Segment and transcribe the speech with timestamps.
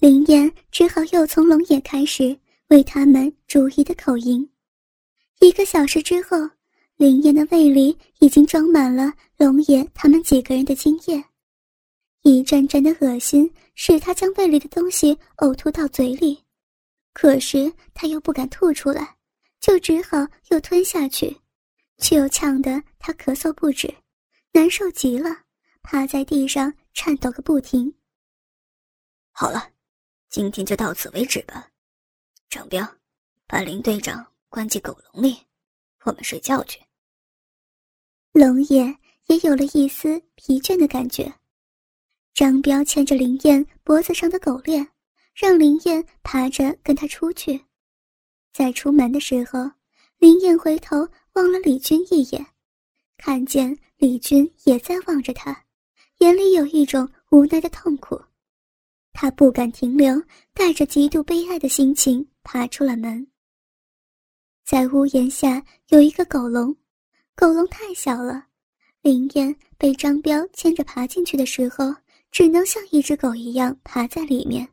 [0.00, 2.34] 林燕只好又从龙野开始
[2.68, 4.50] 为他们逐一的口音。
[5.40, 6.38] 一个小时之后，
[6.96, 11.22] 林燕的胃里已经装满了龙野他们几个人的精液，
[12.22, 16.42] 一阵阵的恶心使他将胃里的东西呕吐到嘴里，
[17.12, 19.16] 可是他又不敢吐出来，
[19.60, 21.36] 就只好又吞下去，
[21.98, 23.94] 却又呛得他咳嗽不止，
[24.52, 25.40] 难受极了，
[25.82, 27.92] 趴在地上颤抖个不停。
[29.32, 29.68] 好了。
[30.30, 31.68] 今天就到此为止吧，
[32.48, 32.86] 张彪，
[33.48, 35.36] 把林队长关进狗笼里，
[36.04, 36.80] 我们睡觉去。
[38.30, 41.34] 龙眼也有了一丝疲倦的感觉。
[42.32, 44.86] 张彪牵着林燕脖子上的狗链，
[45.34, 47.60] 让林燕爬着跟他出去。
[48.52, 49.68] 在出门的时候，
[50.18, 50.96] 林燕回头
[51.32, 52.46] 望了李军一眼，
[53.16, 55.64] 看见李军也在望着他，
[56.18, 58.22] 眼里有一种无奈的痛苦。
[59.12, 60.22] 他不敢停留，
[60.54, 63.26] 带着极度悲哀的心情爬出了门。
[64.64, 66.74] 在屋檐下有一个狗笼，
[67.34, 68.46] 狗笼太小了，
[69.02, 71.94] 林燕被张彪牵着爬进去的时候，
[72.30, 74.68] 只能像一只狗一样爬在里面。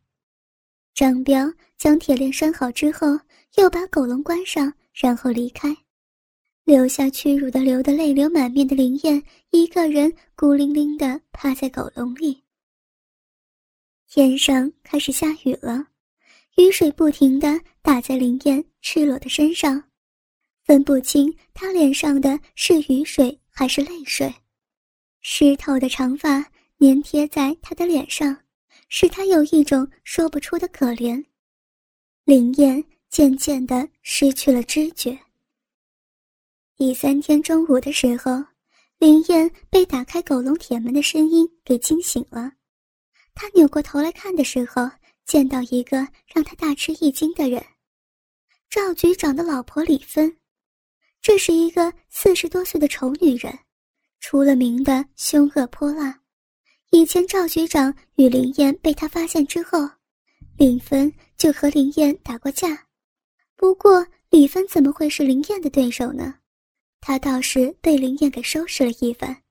[0.93, 3.19] 张彪将铁链拴好之后，
[3.55, 5.75] 又把狗笼关上，然后离开，
[6.63, 12.43] 留下屈辱的、流的泪流满面的林燕一个人孤零零地趴在狗笼里。
[14.09, 15.85] 天上开始下雨了，
[16.55, 19.83] 雨水不停地打在林燕赤裸的身上，
[20.63, 24.33] 分不清她脸上的是雨水还是泪水。
[25.19, 26.39] 湿透的长发
[26.79, 28.35] 粘贴在她的脸上，
[28.87, 31.21] 使她有一种说不出的可怜。
[32.23, 35.19] 林燕渐渐地失去了知觉。
[36.77, 38.41] 第三天中午的时候，
[38.99, 42.53] 林燕被打开狗笼铁门的声音给惊醒了。
[43.39, 44.89] 他扭过头来看的时候，
[45.23, 45.97] 见到一个
[46.33, 47.63] 让他大吃一惊的人——
[48.67, 50.35] 赵局长的老婆李芬。
[51.21, 53.59] 这是一个四十多岁的丑女人，
[54.19, 56.19] 出了名的凶恶泼辣。
[56.89, 59.87] 以前赵局长与林燕被他发现之后，
[60.57, 62.87] 李芬就和林燕打过架。
[63.55, 66.33] 不过李芬怎么会是林燕的对手呢？
[67.01, 69.43] 他倒是被林燕给收拾了一番。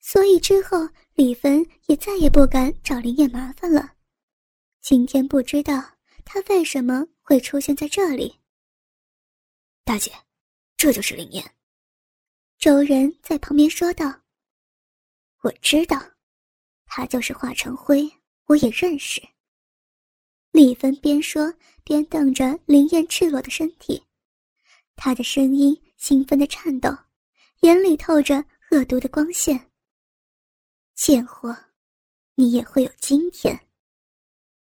[0.00, 3.96] 所以之后，李芬也再也不敢找林燕麻烦了。
[4.80, 5.74] 今天不知道
[6.24, 8.34] 他为什么会出现在这里。
[9.84, 10.10] 大姐，
[10.76, 11.54] 这就是林燕。
[12.58, 14.22] 周人在旁边说道
[15.42, 16.00] ：“我知道，
[16.86, 18.10] 他就是华成辉，
[18.46, 19.20] 我也认识。”
[20.50, 21.52] 李芬边说
[21.84, 24.02] 边瞪着林燕赤裸的身体，
[24.96, 26.88] 她的声音兴奋的颤抖，
[27.60, 29.71] 眼里透着恶毒的光线。
[30.94, 31.56] 贱货，
[32.34, 33.58] 你也会有今天。”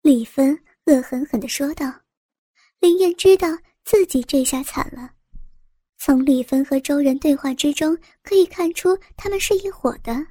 [0.03, 1.92] 李芬恶狠狠地说道。
[2.81, 3.47] 林燕知道
[3.84, 5.12] 自己这下惨了。
[5.98, 10.26] 从李芬和周人对话之中可以看出，他们是一伙的。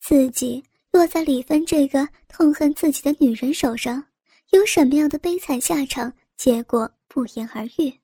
[0.00, 4.04] 自己落在李芬这个痛恨自己的女人手上，
[4.50, 6.12] 有什么样的悲惨下场？
[6.36, 8.00] 结果不言而喻。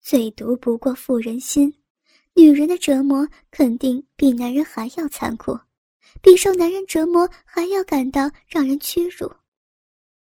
[0.00, 1.72] 最毒不过妇人心，
[2.34, 5.56] 女人的折磨肯定比男人还要残酷。
[6.22, 9.30] 比受男人折磨还要感到让人屈辱。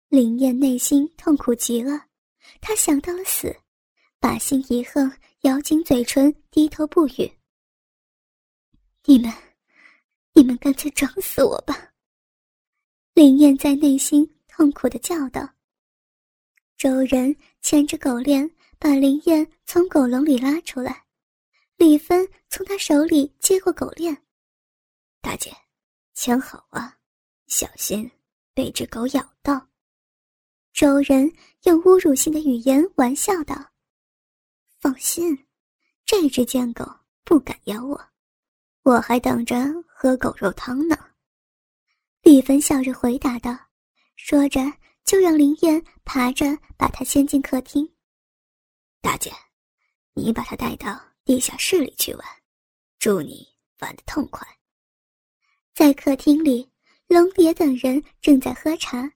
[0.09, 2.07] 林燕内心痛苦极了，
[2.61, 3.55] 她想到了死，
[4.19, 5.11] 把心一横，
[5.41, 7.31] 咬紧嘴唇，低头不语。
[9.05, 9.31] 你们，
[10.33, 11.93] 你们干脆整死我吧！
[13.13, 15.49] 林燕在内心痛苦的叫道。
[16.77, 21.05] 周人牵着狗链，把林燕从狗笼里拉出来。
[21.77, 24.15] 李芬从他手里接过狗链，
[25.21, 25.51] 大姐。
[26.19, 26.97] 枪好啊，
[27.45, 28.09] 小心
[28.55, 29.69] 被只狗咬到。
[30.73, 31.31] 周人
[31.65, 33.55] 用侮辱性的语言玩笑道
[34.81, 35.47] ：“放心，
[36.07, 36.83] 这只贱狗
[37.23, 38.03] 不敢咬我，
[38.81, 39.55] 我还等着
[39.85, 40.97] 喝狗肉汤呢。”
[42.23, 43.55] 李芬笑着回答道，
[44.15, 44.59] 说着
[45.05, 47.87] 就让林燕爬着把他牵进客厅。
[49.01, 49.31] 大姐，
[50.15, 52.27] 你把他带到地下室里去玩，
[52.97, 53.47] 祝你
[53.81, 54.47] 玩的痛快。
[55.77, 56.67] 在客厅里，
[57.05, 59.13] 龙蝶等人正在喝茶。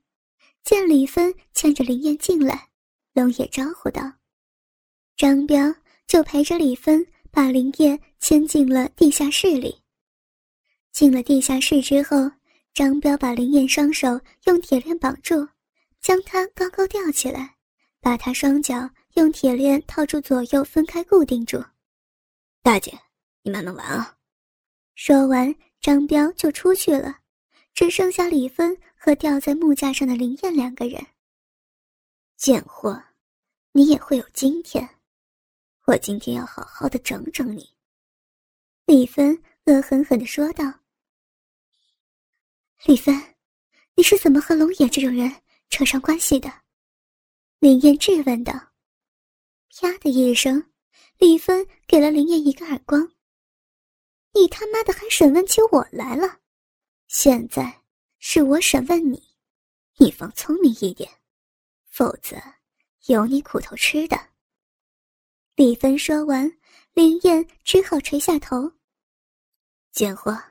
[0.63, 2.69] 见李芬牵着林燕进来，
[3.13, 4.03] 龙也招呼道
[5.17, 5.73] ：“张彪
[6.05, 9.81] 就陪着李芬把林燕牵进了地下室里。
[10.91, 12.29] 进了地下室之后，
[12.75, 15.49] 张彪把林燕双手用铁链绑住，
[15.99, 17.55] 将她高高吊起来，
[17.99, 21.59] 把她双脚用铁链套住左右分开固定住。
[22.61, 22.95] 大姐，
[23.41, 24.15] 你慢慢玩啊。”
[24.93, 27.17] 说完，张彪就出去了。
[27.73, 31.03] 只剩下李芬和吊在木架上的林燕两个人。
[32.35, 33.01] 贱货，
[33.71, 34.87] 你也会有今天！
[35.85, 37.73] 我今天要好好的整整你。”
[38.85, 40.65] 李芬恶狠狠地说道。
[42.85, 43.15] “李芬，
[43.95, 45.33] 你是怎么和龙野这种人
[45.69, 46.51] 扯上关系的？”
[47.59, 48.53] 林燕质问道。
[49.69, 50.61] 啪的一声，
[51.17, 53.09] 李芬给了林燕一个耳光。
[54.33, 56.39] “你他妈的还审问起我来了！”
[57.07, 57.81] 现在
[58.19, 59.21] 是我审问你，
[59.97, 61.11] 你放聪明一点，
[61.85, 62.37] 否则
[63.07, 64.17] 有你苦头吃的。
[65.55, 66.49] 李芬说完，
[66.93, 68.71] 林燕只好垂下头。
[69.91, 70.41] 贱货，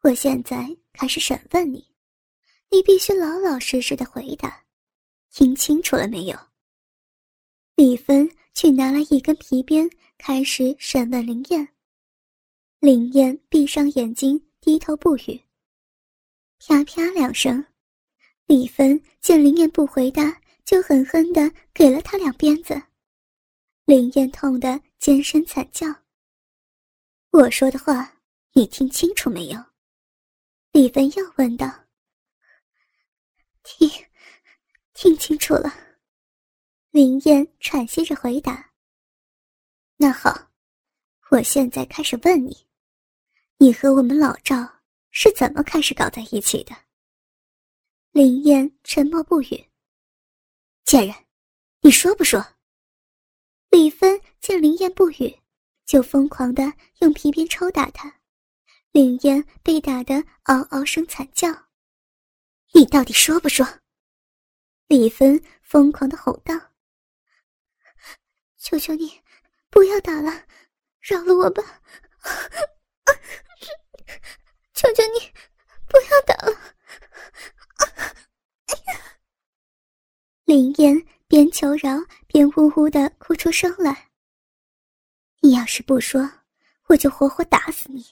[0.00, 1.86] 我现在开始审问你，
[2.70, 4.64] 你必须老老实实的回答，
[5.30, 6.36] 听清楚了没有？
[7.76, 9.88] 李芬去拿了一根皮鞭，
[10.18, 11.73] 开始审问林燕。
[12.84, 15.42] 林燕闭上眼睛，低头不语。
[16.58, 17.64] 啪啪两声，
[18.44, 22.78] 李芬见林燕不回答，就狠狠的给了他两鞭子。
[23.86, 25.86] 林燕痛得尖声惨叫。
[27.30, 28.20] 我说的话
[28.52, 29.58] 你听清楚没有？
[30.70, 31.86] 李芬又问道。
[33.62, 33.88] 听，
[34.92, 35.72] 听清楚了。
[36.90, 38.72] 林燕喘息着回答。
[39.96, 40.50] 那好，
[41.30, 42.54] 我现在开始问你，
[43.64, 44.82] 你和我们老赵。
[45.10, 46.76] 是怎么开始搞在一起的？
[48.10, 49.70] 林燕沉默不语。
[50.84, 51.14] 贱人，
[51.80, 52.44] 你说不说？
[53.70, 55.40] 李芬见林燕不语，
[55.86, 58.20] 就疯狂的用皮鞭抽打她。
[58.92, 61.48] 林燕被打得嗷嗷声惨叫。
[62.74, 63.66] 你到底说不说？
[64.88, 66.54] 李芬疯狂的吼道
[68.58, 69.22] ：“求求你，
[69.70, 70.44] 不要打了，
[71.00, 71.62] 饶了我吧！”
[74.74, 75.32] 求求你，
[75.86, 76.56] 不要打了！
[80.44, 84.10] 林燕边求饶边呜呜的哭出声来。
[85.40, 86.30] 你要是不说，
[86.86, 88.04] 我就活活打死你！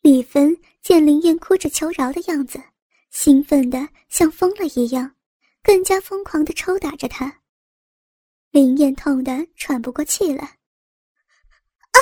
[0.00, 2.62] 李芬见林燕哭着求饶的样子，
[3.10, 5.16] 兴奋的像疯了一样，
[5.62, 7.42] 更加疯狂的抽打着她。
[8.50, 10.44] 林燕痛得喘不过气来。
[10.44, 11.98] 啊！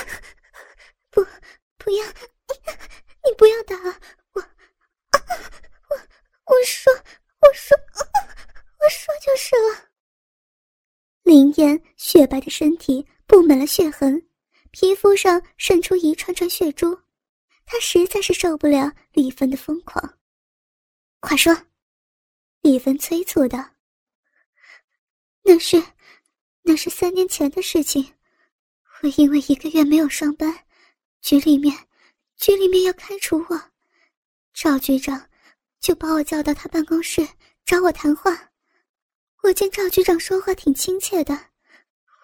[1.11, 1.25] 不，
[1.79, 2.05] 不要！
[3.45, 3.77] 不要打
[4.33, 5.97] 我，我
[6.47, 7.77] 我说我说
[8.81, 9.91] 我说就是了。
[11.25, 14.27] 林燕雪白的身体布满了血痕，
[14.71, 16.99] 皮肤上渗出一串串血珠，
[17.67, 20.19] 她实在是受不了李芬的疯狂。
[21.21, 21.55] 快说！
[22.63, 23.73] 李芬催促道。
[25.43, 25.85] 那是
[26.63, 28.15] 那是三年前的事情，
[29.03, 30.65] 我因为一个月没有上班，
[31.21, 31.77] 局里面。
[32.37, 33.61] 局里面要开除我，
[34.53, 35.29] 赵局长
[35.81, 37.27] 就把我叫到他办公室
[37.65, 38.51] 找我谈话。
[39.43, 41.39] 我见赵局长说话挺亲切的，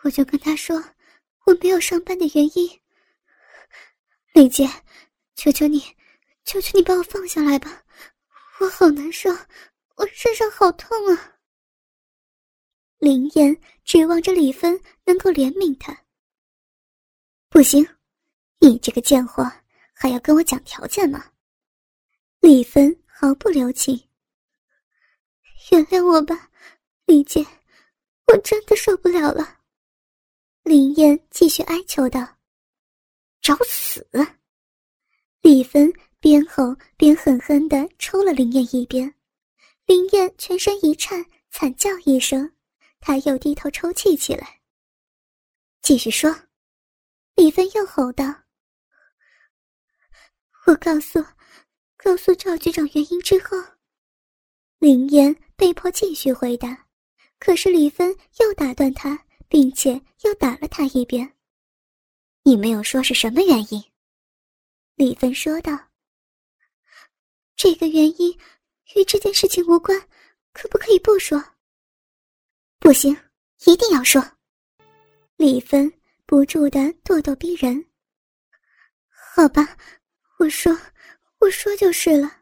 [0.03, 0.83] 我就跟他说
[1.45, 2.81] 我没有上班的原因。
[4.33, 4.69] 李姐，
[5.35, 5.83] 求求你，
[6.45, 7.83] 求求你把我放下来吧，
[8.61, 9.31] 我好难受，
[9.97, 11.37] 我身上好痛啊。
[12.99, 16.05] 林燕指望着李芬能够怜悯他，
[17.49, 17.87] 不行，
[18.59, 19.51] 你这个贱货！
[20.03, 21.33] 还要跟我讲条件吗？
[22.41, 24.09] 李芬毫不留情。
[25.71, 26.51] 原谅我吧，
[27.05, 27.47] 李姐，
[28.27, 29.59] 我真的受不了了。
[30.63, 32.39] 林燕继续哀求道
[33.43, 34.09] ：“找死！”
[35.43, 39.15] 李芬边吼边狠狠地抽了林燕一鞭，
[39.85, 42.51] 林燕全身一颤，惨叫一声，
[43.01, 44.63] 她又低头抽泣起来。
[45.83, 46.35] 继续说，
[47.35, 48.45] 李芬又吼道。
[50.67, 51.25] 我告诉，
[51.97, 53.57] 告诉赵局长原因之后，
[54.79, 56.87] 林燕被迫继续回答，
[57.39, 61.37] 可是李芬又打断他，并且又打了他一遍。
[62.43, 63.83] 你没有说是什么原因？
[64.95, 65.89] 李芬说道。
[67.57, 68.39] 这个原因
[68.95, 69.99] 与这件事情无关，
[70.53, 71.43] 可不可以不说？
[72.79, 73.15] 不行，
[73.67, 74.23] 一定要说。
[75.37, 75.93] 李芬
[76.27, 77.85] 不住的咄咄逼人。
[79.09, 79.77] 好吧。
[80.41, 80.75] 我说，
[81.39, 82.39] 我说就是了。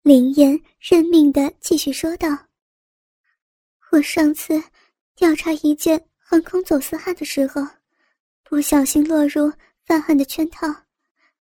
[0.00, 2.26] 林燕认命的继续说道
[3.92, 4.54] ：“我上次
[5.14, 7.60] 调查一件航空走私案的时候，
[8.44, 9.52] 不小心落入
[9.84, 10.66] 犯案的圈套，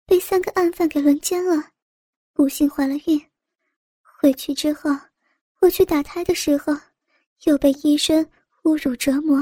[0.04, 1.70] 被三个案犯给轮奸了，
[2.32, 3.25] 不幸怀了孕。
[4.02, 4.90] 回去之后，
[5.61, 6.76] 我去打胎的时候，
[7.44, 8.28] 又被医生
[8.64, 9.40] 侮辱折磨，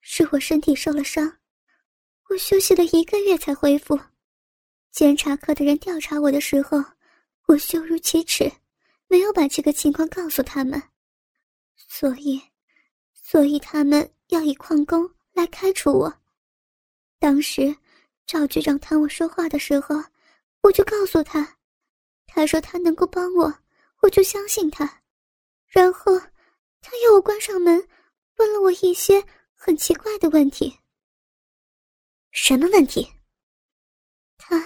[0.00, 1.38] 使我身体受了伤。
[2.28, 3.96] 我休息了一个月才恢复。
[4.94, 6.82] 监察科的人调查我的时候。”
[7.46, 8.50] 我羞如其耻，
[9.06, 10.82] 没有把这个情况告诉他们，
[11.76, 12.40] 所以，
[13.12, 16.10] 所以他们要以旷工来开除我。
[17.18, 17.76] 当时
[18.24, 20.02] 赵局长谈我说话的时候，
[20.62, 21.58] 我就告诉他，
[22.26, 23.54] 他说他能够帮我，
[24.00, 25.02] 我就相信他。
[25.68, 26.18] 然后
[26.80, 27.86] 他要我关上门，
[28.38, 29.22] 问了我一些
[29.52, 30.78] 很奇怪的问题。
[32.30, 33.06] 什么问题？
[34.38, 34.58] 他，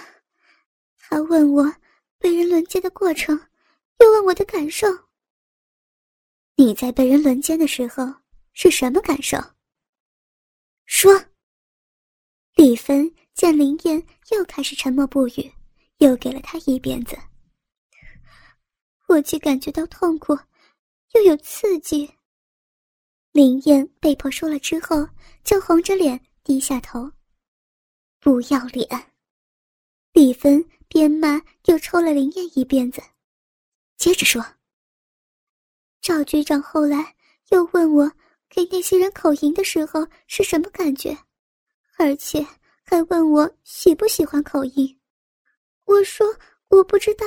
[1.09, 1.73] 他问我。
[2.21, 3.33] 被人轮奸的过程，
[3.99, 4.85] 又问我的感受。
[6.57, 8.13] 你在被人轮奸的时候
[8.51, 9.37] 是什么感受？
[10.85, 11.17] 说。
[12.55, 15.49] 李芬见林燕又开始沉默不语，
[15.99, 17.17] 又给了他一鞭子。
[19.07, 20.37] 我既感觉到痛苦，
[21.13, 22.13] 又有刺激。
[23.31, 25.07] 林燕被迫说了之后，
[25.45, 27.09] 就红着脸低下头。
[28.19, 29.13] 不要脸！
[30.11, 30.61] 李芬。
[30.89, 32.99] 边骂又抽了林燕一鞭子，
[33.95, 34.43] 接着说
[36.01, 37.15] ：“赵局长后来
[37.49, 38.11] 又问我
[38.49, 41.15] 给那些人口音的时候是什么感觉，
[41.99, 42.45] 而且
[42.83, 44.99] 还问我喜不喜欢口音。
[45.85, 46.25] 我说
[46.69, 47.25] 我不知道。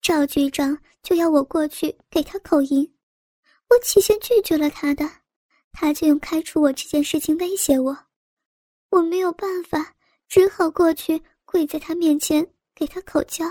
[0.00, 2.94] 赵局长就要我过去给他口音，
[3.68, 5.06] 我起先拒绝了他的，
[5.70, 7.96] 他就用开除我这件事情威胁我，
[8.88, 9.94] 我没有办法，
[10.28, 13.44] 只好过去跪在他面前。”给他口交，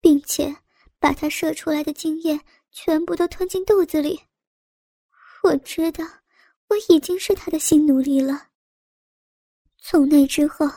[0.00, 0.54] 并且
[0.98, 4.20] 把他射出来的精液全部都吞进肚子里。
[5.42, 6.04] 我知道
[6.68, 8.48] 我已经是他的新奴隶了。
[9.78, 10.68] 从那之后，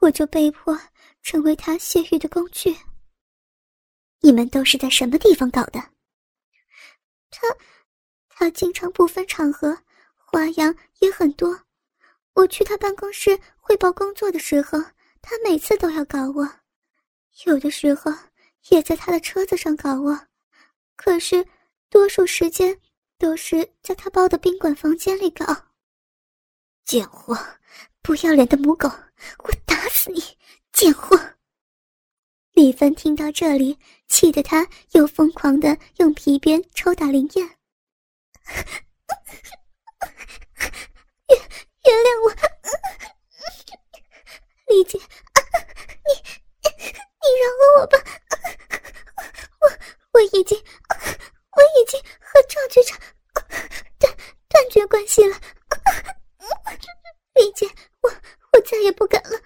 [0.00, 0.78] 我就被迫
[1.22, 2.76] 成为他泄欲的工具。
[4.20, 5.80] 你们都是在什么地方搞的？
[7.30, 7.40] 他，
[8.28, 9.76] 他经常不分场合，
[10.14, 11.60] 花样也很多。
[12.34, 14.78] 我去他办公室汇报工作的时候，
[15.20, 16.48] 他每次都要搞我。
[17.44, 18.10] 有的时候
[18.70, 20.26] 也在他的车子上搞我，
[20.96, 21.46] 可是
[21.90, 22.80] 多数时间
[23.18, 25.44] 都是在他包的宾馆房间里搞。
[26.84, 27.36] 贱货，
[28.00, 30.22] 不要脸的母狗，我打死你！
[30.72, 31.18] 贱货！
[32.52, 33.78] 李芬听到这里，
[34.08, 37.46] 气得他又疯狂的用皮鞭抽打林燕。
[41.28, 41.38] 原
[41.84, 42.30] 原谅我，
[44.74, 44.98] 李姐，
[47.76, 47.98] 我吧，
[49.60, 49.68] 我
[50.12, 52.98] 我已经我已经和赵局长
[53.98, 54.10] 断
[54.48, 55.36] 断绝关系了，
[57.34, 57.66] 李姐，
[58.00, 58.10] 我
[58.52, 59.38] 我再也不敢了，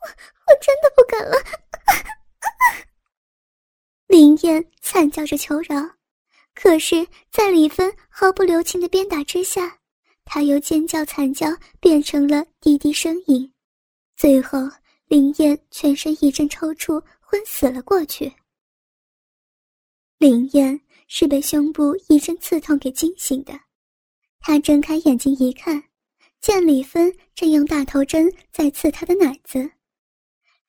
[0.00, 0.06] 我
[0.46, 1.36] 我真的不敢了。
[4.06, 5.74] 林燕惨叫着求饶，
[6.54, 9.76] 可是，在李芬毫不留情的鞭打之下，
[10.24, 11.48] 她由尖叫惨叫
[11.80, 13.52] 变成了低低呻吟，
[14.16, 14.70] 最后。
[15.10, 18.32] 林燕全身一阵抽搐，昏死了过去。
[20.18, 23.52] 林燕是被胸部一阵刺痛给惊醒的，
[24.38, 25.82] 她睁开眼睛一看，
[26.40, 29.68] 见李芬正用大头针在刺她的奶子。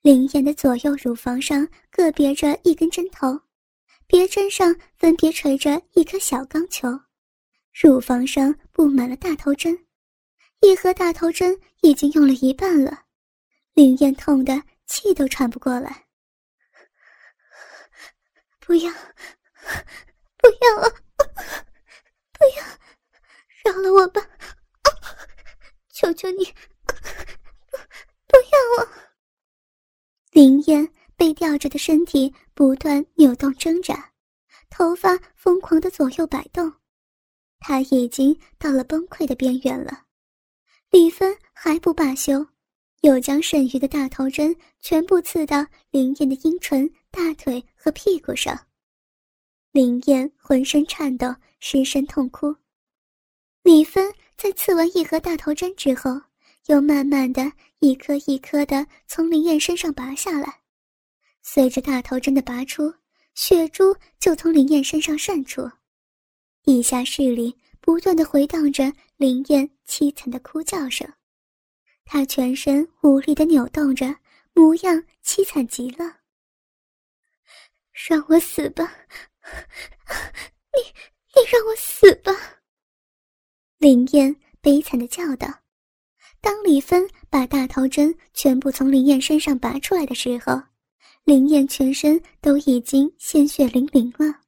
[0.01, 3.39] 林燕的左右乳房上各别着一根针头，
[4.07, 6.87] 别针上分别垂着一颗小钢球，
[7.79, 9.85] 乳房上布满了大头针，
[10.61, 13.03] 一盒大头针已经用了一半了。
[13.73, 16.05] 林燕痛得气都喘不过来。
[18.59, 18.91] 不要，
[20.37, 20.89] 不要啊！
[22.31, 24.21] 不要，饶了我吧！
[25.89, 26.45] 求求你，
[26.85, 26.93] 不，
[28.27, 28.87] 不要啊！
[30.31, 34.13] 林燕被吊着的身体不断扭动挣扎，
[34.69, 36.71] 头发疯狂的左右摆动，
[37.59, 40.05] 她已经到了崩溃的边缘了。
[40.89, 42.45] 李芬还不罢休。
[43.01, 48.67] 又将剩余的大头针全部刺到林燕的阴唇、大腿和屁股上。
[49.71, 52.55] 林燕浑身颤抖，失声痛哭。
[53.63, 56.11] 李芬在刺完一盒大头针之后，
[56.67, 60.61] 又慢慢的一颗一颗的从林燕身上拔下来。
[61.41, 62.93] 随着大头针的拔出，
[63.33, 65.69] 血珠就从林燕身上渗出，
[66.63, 71.11] 地下室里不断的回荡着林燕凄惨的哭叫声。
[72.05, 74.15] 他全身无力的扭动着，
[74.53, 76.17] 模样凄惨极了。
[77.91, 78.91] 让我死吧！
[80.73, 80.81] 你
[81.35, 82.31] 你让我死吧！
[83.77, 85.47] 林燕悲惨的叫道。
[86.41, 90.59] 当李芬把大头针全部从林燕身上拔出来的时候，
[91.23, 94.41] 林燕全身都已经鲜血淋淋了。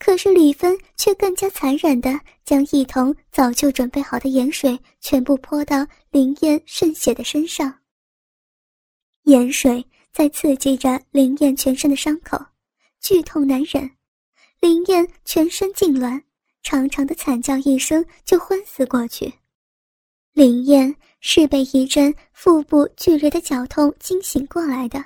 [0.00, 7.72] 可是李芬却更加残忍地将一桶早就准备好的盐水全部泼到林燕渗血的身上。
[9.24, 12.42] 盐水在刺激着林燕全身的伤口，
[12.98, 13.88] 剧痛难忍，
[14.58, 16.20] 林燕全身痉挛，
[16.62, 19.30] 长长的惨叫一声就昏死过去。
[20.32, 25.04] 林燕是被一阵腹部剧烈的绞痛惊醒过来的。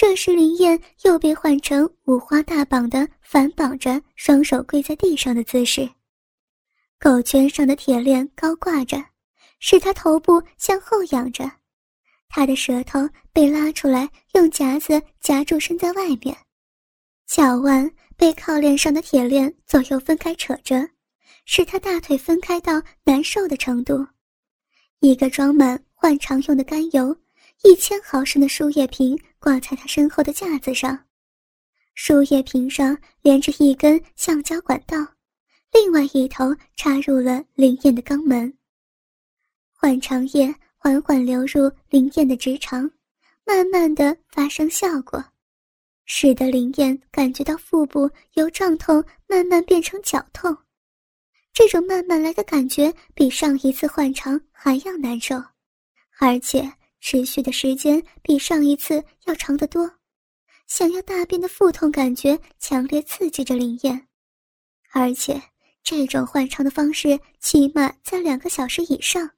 [0.00, 5.90] 这时，林燕又被换成五花大绑的反绑着，双手跪在地上的姿势。
[7.00, 8.96] 狗圈上的铁链高挂着，
[9.58, 11.50] 使他头部向后仰着，
[12.28, 16.36] 他的舌头被拉出来，用夹子夹住伸在外面。
[17.26, 20.88] 脚腕被靠链上的铁链左右分开扯着，
[21.44, 24.06] 使他大腿分开到难受的程度。
[25.00, 27.16] 一个装满换肠用的甘油。
[27.64, 31.06] 一千毫升的输液瓶挂在他身后的架子上，
[31.94, 34.96] 输液瓶上连着一根橡胶管道，
[35.72, 38.52] 另外一头插入了林燕的肛门。
[39.72, 42.90] 换肠液缓缓流入林燕的直肠，
[43.44, 45.24] 慢慢的发生效果，
[46.04, 50.56] 使得林燕感觉到腹部由胀痛慢慢变成绞痛。
[51.52, 55.36] 这种慢慢来的感觉比上一次换肠还要难受，
[56.18, 56.72] 而且。
[57.10, 59.90] 持续的时间比上一次要长得多，
[60.66, 64.08] 想要大便的腹痛感觉强烈刺激着林燕，
[64.92, 65.42] 而且
[65.82, 69.30] 这种换肠的方式起码在两个小时以上，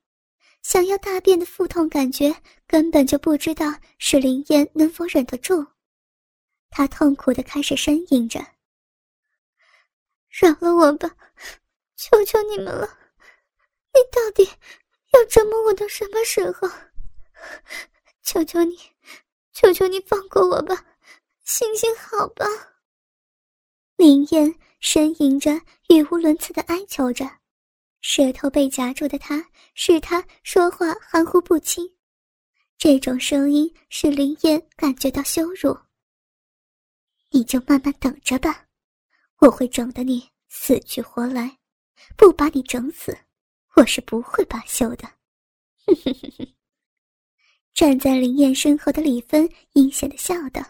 [0.63, 2.35] 想要大便的腹痛感觉
[2.67, 5.65] 根本就不知道是林燕能否忍得住，
[6.71, 8.45] 她痛苦的开始呻吟着
[10.29, 11.09] ：“饶了我吧，
[11.95, 12.99] 求求你们了，
[13.95, 14.51] 你到底
[15.13, 16.69] 要折磨我到什么时候？”
[18.23, 18.79] 求求你，
[19.53, 20.85] 求求你放过我吧，
[21.45, 22.45] 行行好吧。
[23.97, 25.51] 林燕呻吟着，
[25.89, 27.29] 语无伦次的哀求着，
[28.01, 31.87] 舌头被夹住的他，使他说话含糊不清。
[32.79, 35.79] 这种声音使林燕感觉到羞辱。
[37.31, 38.67] 你就慢慢等着吧，
[39.41, 41.59] 我会整得你死去活来，
[42.17, 43.17] 不把你整死，
[43.77, 45.07] 我是不会罢休的。
[45.87, 46.60] 哼哼哼哼。
[47.73, 50.61] 站在林燕身后的李芬阴险的笑道：“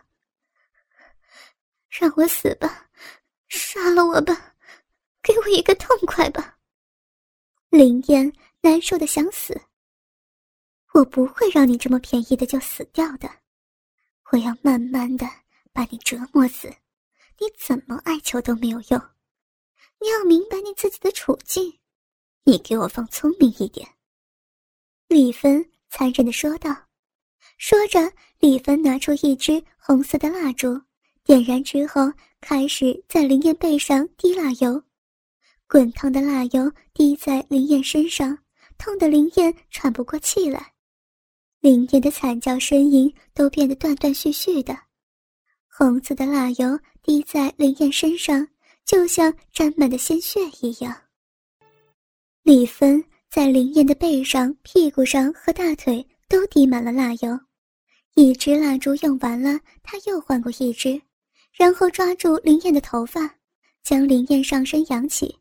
[1.91, 2.89] 让我死吧，
[3.49, 4.55] 杀了我吧，
[5.23, 6.57] 给我一个痛快吧。”
[7.71, 9.61] 林燕难受的想死。
[10.93, 13.29] 我不会让你这么便宜的就死掉的，
[14.31, 15.27] 我要慢慢的
[15.73, 16.69] 把你折磨死，
[17.39, 19.01] 你怎么哀求都没有用。
[20.01, 21.81] 你要明白你自己的处境，
[22.45, 23.89] 你给我放聪明一点。”
[25.09, 26.90] 李芬残忍的说道。
[27.63, 30.81] 说着，李芬拿出一支红色的蜡烛，
[31.23, 34.83] 点燃之后，开始在林燕背上滴蜡油。
[35.69, 38.39] 滚烫的蜡油滴在林燕身上，
[38.79, 40.73] 痛得林燕喘不过气来。
[41.61, 44.75] 林燕的惨叫声音都变得断断续续的。
[45.69, 48.49] 红色的蜡油滴在林燕身上，
[48.87, 50.97] 就像沾满的鲜血一样。
[52.43, 57.39] 李芬在林燕的背上、屁股上和大腿都滴满了蜡油。
[58.15, 61.01] 一支蜡烛用完了，他又换过一支，
[61.53, 63.37] 然后抓住林燕的头发，
[63.83, 65.39] 将林燕上身扬起，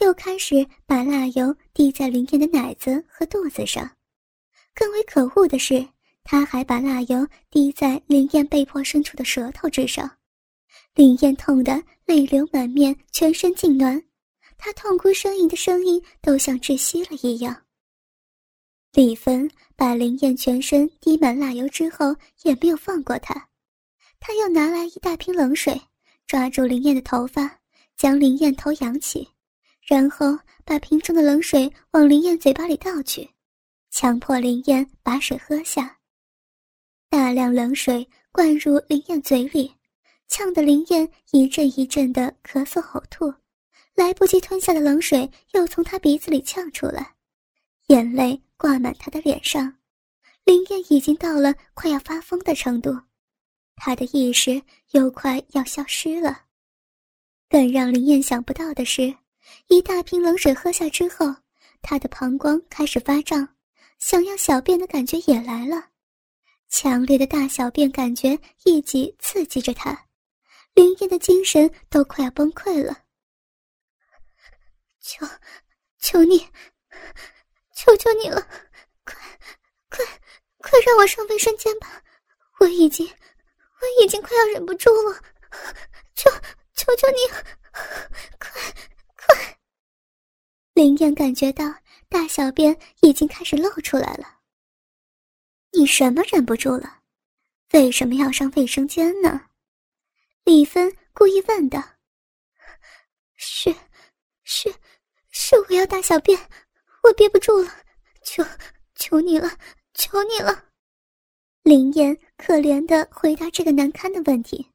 [0.00, 3.90] 又开始把蜡油滴在林燕的奶子和肚子上。
[4.74, 5.84] 更为可恶的是，
[6.22, 10.08] 他还把蜡油滴在林燕被迫伸出的舌头之上。
[10.94, 14.02] 林燕痛得泪流满面，全身痉挛，
[14.56, 17.56] 她痛哭呻吟的声音都像窒息了一样。
[18.92, 23.48] 李芬把林燕全身滴满蜡油之后，也没有放过她。
[24.18, 25.80] 他又拿来一大瓶冷水，
[26.26, 27.60] 抓住林燕的头发，
[27.96, 29.28] 将林燕头扬起，
[29.86, 33.30] 然后把瓶中的冷水往林燕嘴巴里倒去，
[33.90, 35.96] 强迫林燕把水喝下。
[37.08, 39.72] 大量冷水灌入林燕嘴里，
[40.26, 43.32] 呛得林燕一阵一阵的咳嗽呕吐，
[43.94, 47.14] 来不及吞下的冷水又从她鼻子里呛出来，
[47.86, 48.42] 眼泪。
[48.60, 49.78] 挂满他的脸上，
[50.44, 52.94] 林燕已经到了快要发疯的程度，
[53.74, 56.44] 他的意识又快要消失了。
[57.48, 59.16] 更让林燕想不到的是，
[59.68, 61.34] 一大瓶冷水喝下之后，
[61.80, 63.48] 他的膀胱开始发胀，
[63.98, 65.88] 想要小便的感觉也来了，
[66.68, 70.06] 强烈的大小便感觉一起刺激着他，
[70.74, 73.04] 林燕的精神都快要崩溃了。
[75.00, 75.26] 求，
[75.98, 76.46] 求你，
[77.80, 78.38] 求求你了，
[79.06, 79.14] 快，
[79.88, 80.04] 快，
[80.58, 82.02] 快让我上卫生间吧！
[82.58, 85.18] 我已经，我已经快要忍不住了，
[86.14, 86.30] 求，
[86.74, 87.26] 求求你，
[88.38, 88.50] 快，
[89.16, 89.58] 快！
[90.74, 91.64] 林燕感觉到
[92.10, 94.40] 大小便已经开始露出来了。
[95.70, 96.98] 你什么忍不住了？
[97.72, 99.48] 为什么要上卫生间呢？
[100.44, 101.82] 李芬故意问道。
[103.36, 103.74] 是，
[104.42, 104.74] 是，
[105.30, 106.38] 是我要大小便，
[107.02, 107.70] 我憋不住了，
[108.22, 108.44] 求，
[108.94, 109.48] 求你了，
[109.94, 110.66] 求你了！
[111.62, 114.70] 林燕可怜的回答这个难堪的问题。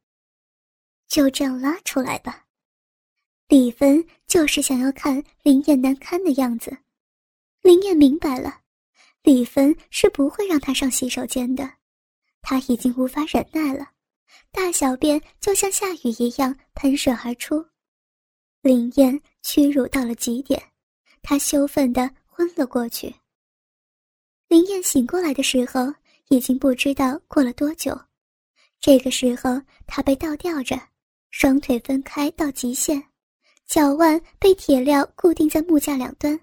[1.07, 2.45] 就这样拉出来吧。
[3.47, 6.75] 李芬就是想要看林燕难堪的样子。
[7.61, 8.61] 林燕明白了。
[9.21, 11.71] 李芬是不会让他上洗手间的，
[12.41, 13.91] 他已经无法忍耐了，
[14.51, 17.65] 大小便就像下雨一样喷射而出。
[18.61, 20.71] 林燕屈辱到了极点，
[21.27, 23.11] 他羞愤地昏了过去。
[24.47, 25.91] 林燕醒过来的时候，
[26.27, 27.99] 已经不知道过了多久。
[28.79, 30.79] 这个时候，她被倒吊着，
[31.31, 33.01] 双腿分开到极限，
[33.65, 36.39] 脚腕被铁镣固定在木架两端，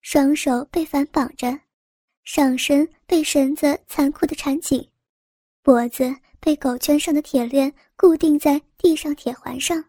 [0.00, 1.60] 双手被反绑着。
[2.24, 4.88] 上身被绳子残酷的缠紧，
[5.60, 9.84] 脖子被狗圈上的铁链固定在地上铁环上。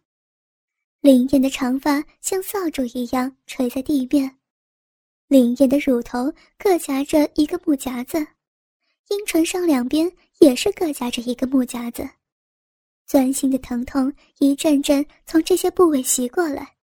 [1.03, 4.37] 林燕的长发像扫帚一样垂在地面，
[5.27, 8.25] 林燕的乳头各夹着一个木夹子，
[9.09, 12.09] 阴唇上两边也是各夹着一个木夹子。
[13.05, 16.75] 钻心的疼痛一阵阵从这些部位袭过来，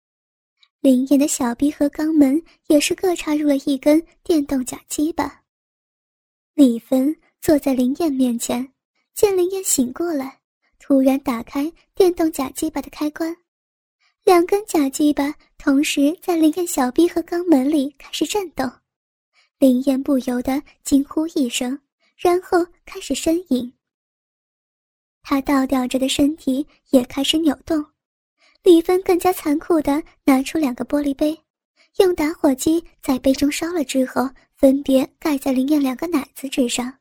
[0.81, 5.45] 林燕的小臂和肛门也是各插入了一根电动假鸡巴。
[6.55, 8.69] 李芬坐在林燕面前，
[9.15, 10.41] 见林燕醒过来，
[10.81, 13.37] 突然打开电动假鸡巴的开关，
[14.29, 18.71] 两根假鸡巴同时在林燕小臂和肛门里开始震动，
[19.59, 21.81] 林燕不由得惊呼一声，
[22.15, 23.73] 然后开始呻吟。
[25.23, 27.83] 她倒吊着的身体也开始扭动，
[28.63, 31.35] 李芬更加残酷地拿出两个玻璃杯，
[31.97, 34.29] 用打火机在杯中烧了之后。
[34.57, 36.93] 分别盖在林燕两个奶子之上，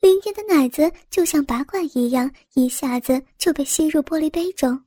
[0.00, 4.82] 林燕的奶子就像拔罐一样，一下子就被吸入玻璃杯中。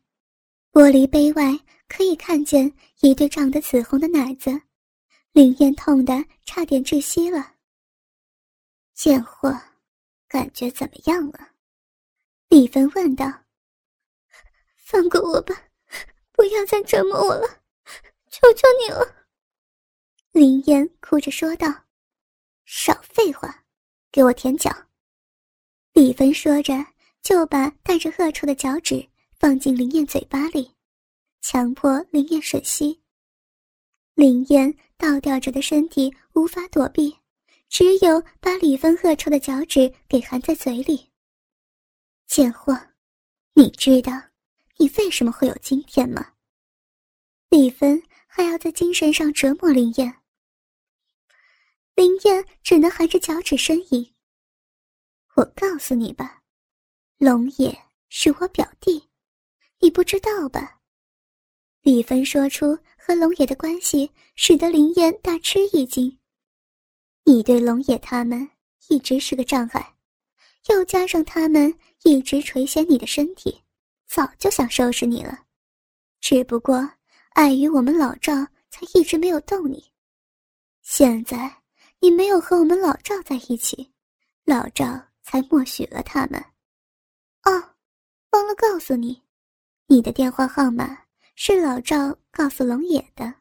[0.73, 1.55] 玻璃杯外
[1.87, 4.49] 可以看见一对长得紫红的奶子，
[5.31, 7.53] 林燕痛得差点窒息了。
[8.95, 9.55] 贱货，
[10.27, 11.51] 感觉怎么样了？
[12.49, 13.31] 李芬问道。
[14.77, 15.55] 放过我吧，
[16.31, 17.47] 不要再折磨我了，
[18.31, 19.27] 求求你了。
[20.31, 21.67] 林燕哭着说道
[22.65, 23.63] ：“少废话，
[24.11, 24.75] 给我舔脚。”
[25.93, 26.73] 李芬说着，
[27.21, 29.07] 就把带着恶臭的脚趾
[29.43, 30.73] 放进林燕嘴巴里，
[31.41, 33.03] 强迫林燕吮吸。
[34.13, 37.13] 林燕倒吊着的身体无法躲避，
[37.67, 41.11] 只有把李芬恶臭的脚趾给含在嘴里。
[42.25, 42.73] 贱货，
[43.53, 44.13] 你知道
[44.77, 46.35] 你为什么会有今天吗？
[47.49, 50.21] 李芬还要在精神上折磨林燕。
[51.95, 54.15] 林燕只能含着脚趾呻吟。
[55.35, 56.43] 我告诉你吧，
[57.17, 57.77] 龙野
[58.07, 59.09] 是我表弟，
[59.83, 60.79] 你不知道吧？
[61.81, 66.17] 李芬说出和龙野的关系，使得林燕大吃一惊。
[67.25, 68.49] 你对龙野他们
[68.87, 69.95] 一直是个障碍，
[70.69, 73.61] 又加上他们一直垂涎你的身体，
[74.07, 75.37] 早就想收拾你了，
[76.21, 76.89] 只不过
[77.31, 78.33] 碍于我们老赵，
[78.69, 79.91] 才一直没有动你。
[80.81, 81.53] 现在。
[81.99, 83.89] 你没有和我们老赵在一起，
[84.43, 84.83] 老赵
[85.21, 86.37] 才默许了他们。
[87.43, 87.51] 哦，
[88.31, 89.22] 忘了告诉你，
[89.93, 90.97] 你的电话号码
[91.35, 93.31] 是老赵告诉龙野的。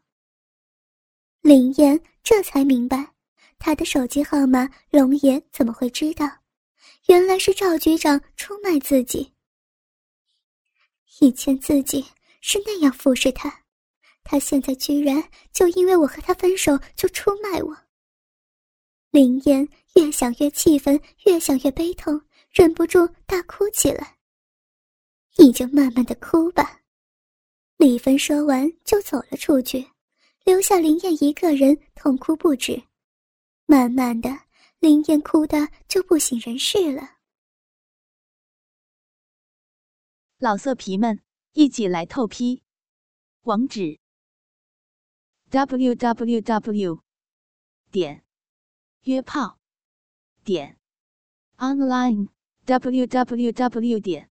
[1.41, 3.11] 林燕这才明白，
[3.59, 6.29] 他的手机号码龙野怎么会知道？
[7.07, 9.33] 原来是赵局长出卖自己。
[11.21, 12.05] 以前自己
[12.43, 13.51] 是那样服侍他，
[14.23, 17.75] 他现在居然就因为我和他分手就出卖我。
[19.11, 24.19] 林燕越想越气愤，越想越悲痛，忍不住大哭起来。
[25.37, 26.83] 你就慢慢的哭吧。
[27.77, 29.91] 李芬说完就走了出去，
[30.45, 32.85] 留下林燕一个人痛哭不止。
[33.67, 34.31] 慢慢的，
[34.79, 37.19] 林燕哭的就不省人事了。
[40.39, 42.63] 老色皮们，一起来透批，
[43.43, 43.99] 网址
[45.51, 47.01] ：w w w.
[47.91, 48.25] 点。
[49.05, 49.59] 约炮
[50.45, 50.79] 点
[51.57, 52.29] online
[52.65, 53.99] w w w.
[53.99, 54.31] 点